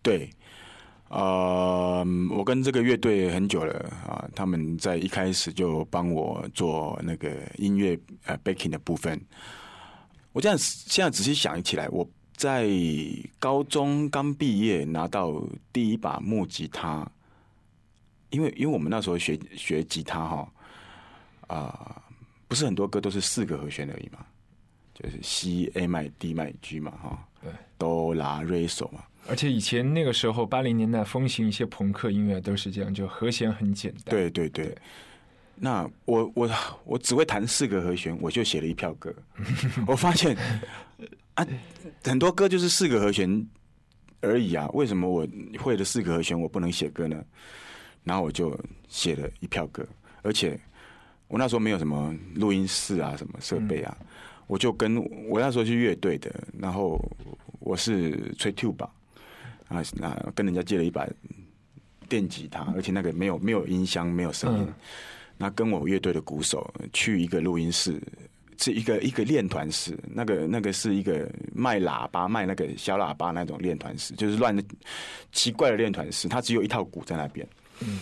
[0.00, 0.30] 对，
[1.10, 3.74] 呃，我跟这个乐队很久了
[4.08, 9.20] 啊，他们在一开始就帮我做那个音乐呃 backing 的部分。
[10.32, 12.08] 我这样现在仔细想起来，我。
[12.40, 12.66] 在
[13.38, 17.06] 高中刚毕业拿到第一把木吉他，
[18.30, 20.52] 因为因为我们那时候学学吉他哈
[21.48, 22.02] 啊，
[22.48, 24.24] 不是很多歌都是四个和弦而已嘛，
[24.94, 29.04] 就是 C A 麦 D 麦 G 嘛哈，对，哆啦瑞索嘛。
[29.28, 34.04] 而且以前那个时候八零年代风行一些朋克音乐都是这样，就和弦很简单。
[34.06, 34.74] 对对对。
[35.62, 36.50] 那我我
[36.86, 39.14] 我只会弹四个和弦，我就写了一票歌。
[39.86, 40.34] 我发现
[41.40, 41.46] 啊，
[42.04, 43.46] 很多歌就是四个和弦
[44.20, 44.68] 而已啊。
[44.74, 45.26] 为什么我
[45.58, 47.24] 会的四个和弦我不能写歌呢？
[48.04, 49.86] 然后我就写了一票歌，
[50.22, 50.58] 而且
[51.28, 53.96] 我那时候没有什么录音室啊，什么设备啊，
[54.46, 54.96] 我就跟
[55.28, 57.00] 我那时候是乐队的，然后
[57.58, 58.82] 我是吹 tube
[59.68, 61.06] 啊，那跟人家借了一把
[62.08, 64.66] 电吉他，而且那个没有没有音箱，没有声音。
[65.36, 68.02] 那跟我乐队的鼓手去一个录音室，
[68.60, 74.62] 是一个一个练团式，那个那个是一个卖喇叭、卖那个小喇叭那种练团式，就是乱的
[75.32, 77.46] 奇怪的练团式，它只有一套鼓在那边。
[77.80, 78.00] 嗯，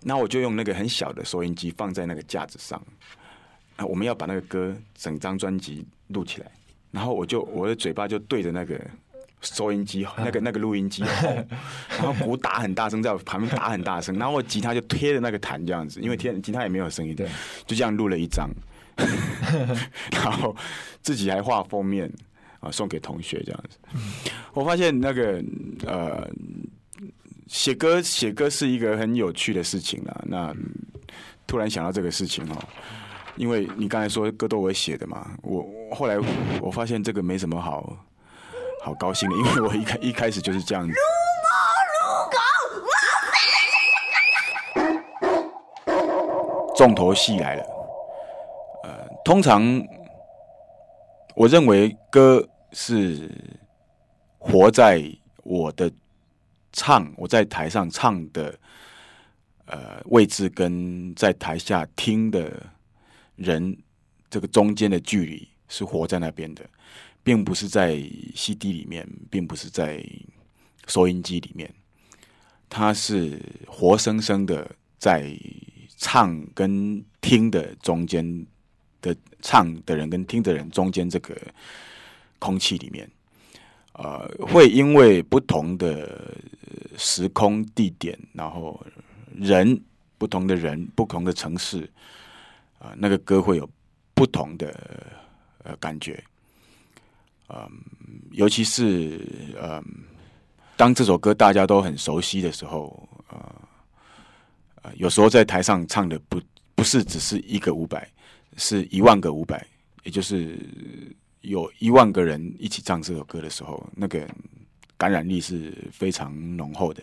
[0.00, 2.80] 那我就用那个很小的收音机放在那个架子上，
[3.76, 6.50] 啊，我们要把那个歌整张专辑录起来，
[6.90, 8.80] 然后我就我的嘴巴就对着那个。
[9.40, 11.04] 收音机那个那个录音机，
[11.96, 17.28] 然后鼓打很大声，在我旁边打很大声，然后我吉他就贴着那个弹这样子，因为贴吉他也没有声音，对，
[17.64, 18.50] 就这样录了一张，
[20.12, 20.54] 然后
[21.02, 22.12] 自己还画封面
[22.60, 23.78] 啊，送给同学这样子。
[24.52, 25.42] 我发现那个
[25.86, 26.28] 呃，
[27.46, 30.22] 写歌写歌是一个很有趣的事情啊。
[30.26, 30.54] 那
[31.46, 32.56] 突然想到这个事情哦，
[33.36, 36.18] 因为你刚才说歌都我写的嘛，我后来
[36.60, 37.96] 我发现这个没什么好。
[38.80, 40.94] 好高兴的，因为我一开一开始就是这样子。
[46.76, 47.64] 重头戏来了，
[49.28, 49.86] 通常
[51.34, 53.30] 我认为歌是
[54.38, 55.04] 活在
[55.42, 55.92] 我的
[56.72, 58.58] 唱，我在台上唱的
[59.66, 62.50] 呃位置，跟在台下听的
[63.36, 63.76] 人
[64.30, 66.64] 这个中间的距离是活在那边的。
[67.22, 68.02] 并不是在
[68.34, 70.02] CD 里面，并不是在
[70.86, 71.70] 收音机里面，
[72.70, 75.30] 它是活生生的在
[75.98, 78.46] 唱跟听的中间
[79.00, 81.36] 的唱的人跟听的人中间这个
[82.38, 83.10] 空气里面，
[83.92, 86.36] 呃，会因为不同的
[86.96, 88.80] 时空地点，然后
[89.34, 89.80] 人
[90.16, 91.88] 不同的人不同的城市，
[92.78, 93.68] 啊，那个歌会有
[94.14, 94.74] 不同的
[95.64, 96.22] 呃感觉。
[97.48, 97.70] 嗯，
[98.32, 99.20] 尤其是
[99.60, 99.82] 嗯，
[100.76, 103.54] 当这首歌大家都很熟悉的时候，呃，
[104.82, 106.40] 呃，有时候在台上唱的不
[106.74, 108.06] 不是只是一个五百，
[108.58, 109.64] 是一万个五百，
[110.02, 110.58] 也就是
[111.40, 114.28] 有一万个人一起唱这首歌的时候，那个
[114.96, 117.00] 感染力是非常浓厚的。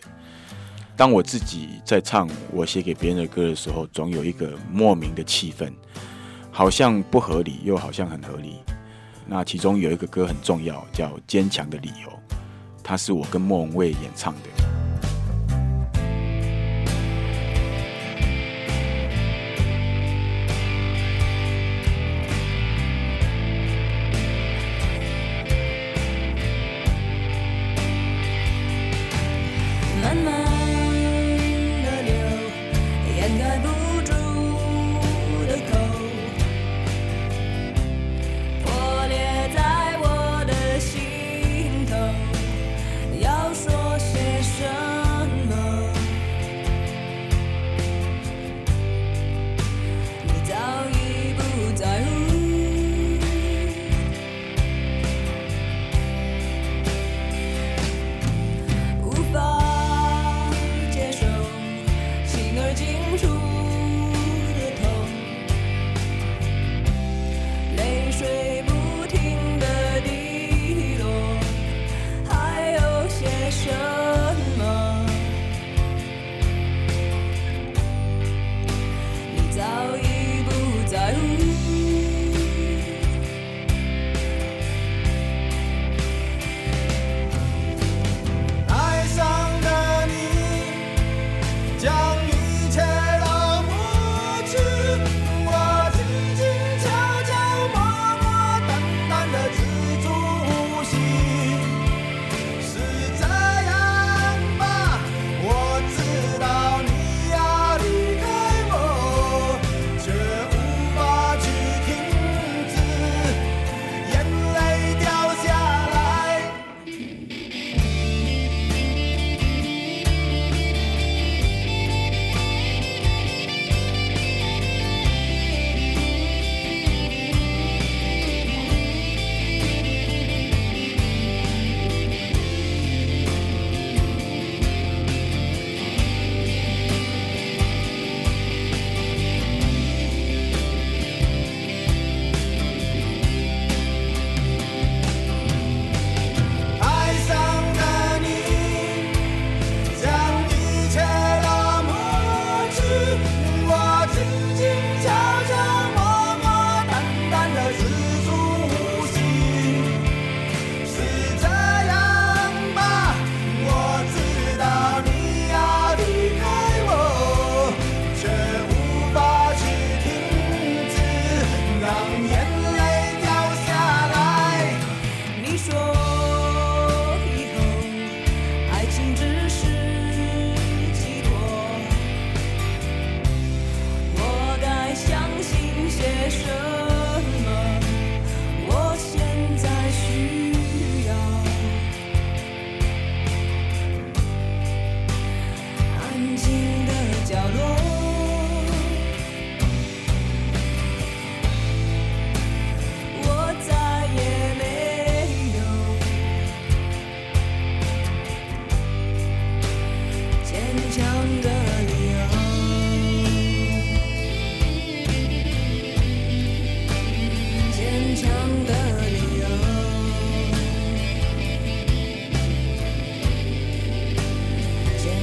[0.96, 5.72] 当我自己在唱我写给别人的歌的时候，总有一个莫名的气氛，
[6.50, 8.60] 好像不合理，又好像很合理。
[9.26, 12.10] 那其中有一个歌很重要，叫《坚强的理由》，
[12.84, 14.85] 它是我跟莫文蔚演唱的。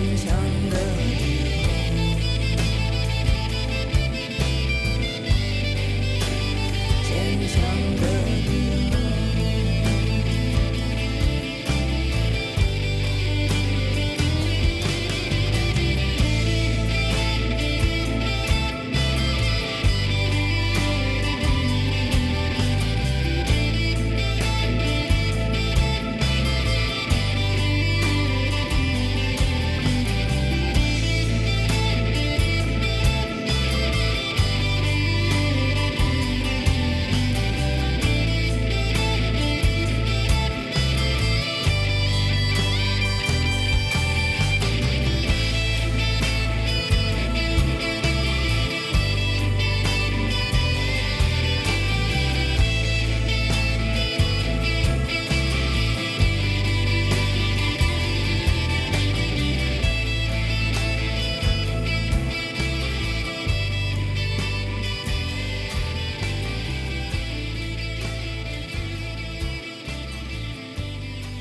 [0.03, 0.35] 坚强
[0.69, 1.32] 的。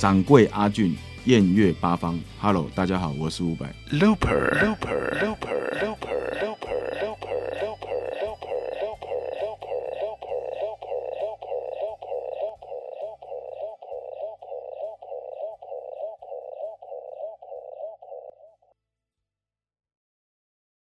[0.03, 0.97] 掌柜阿俊，
[1.27, 3.73] 艳月八方，Hello，大家好，我是伍佰。
[3.93, 4.92] Looper，Looper。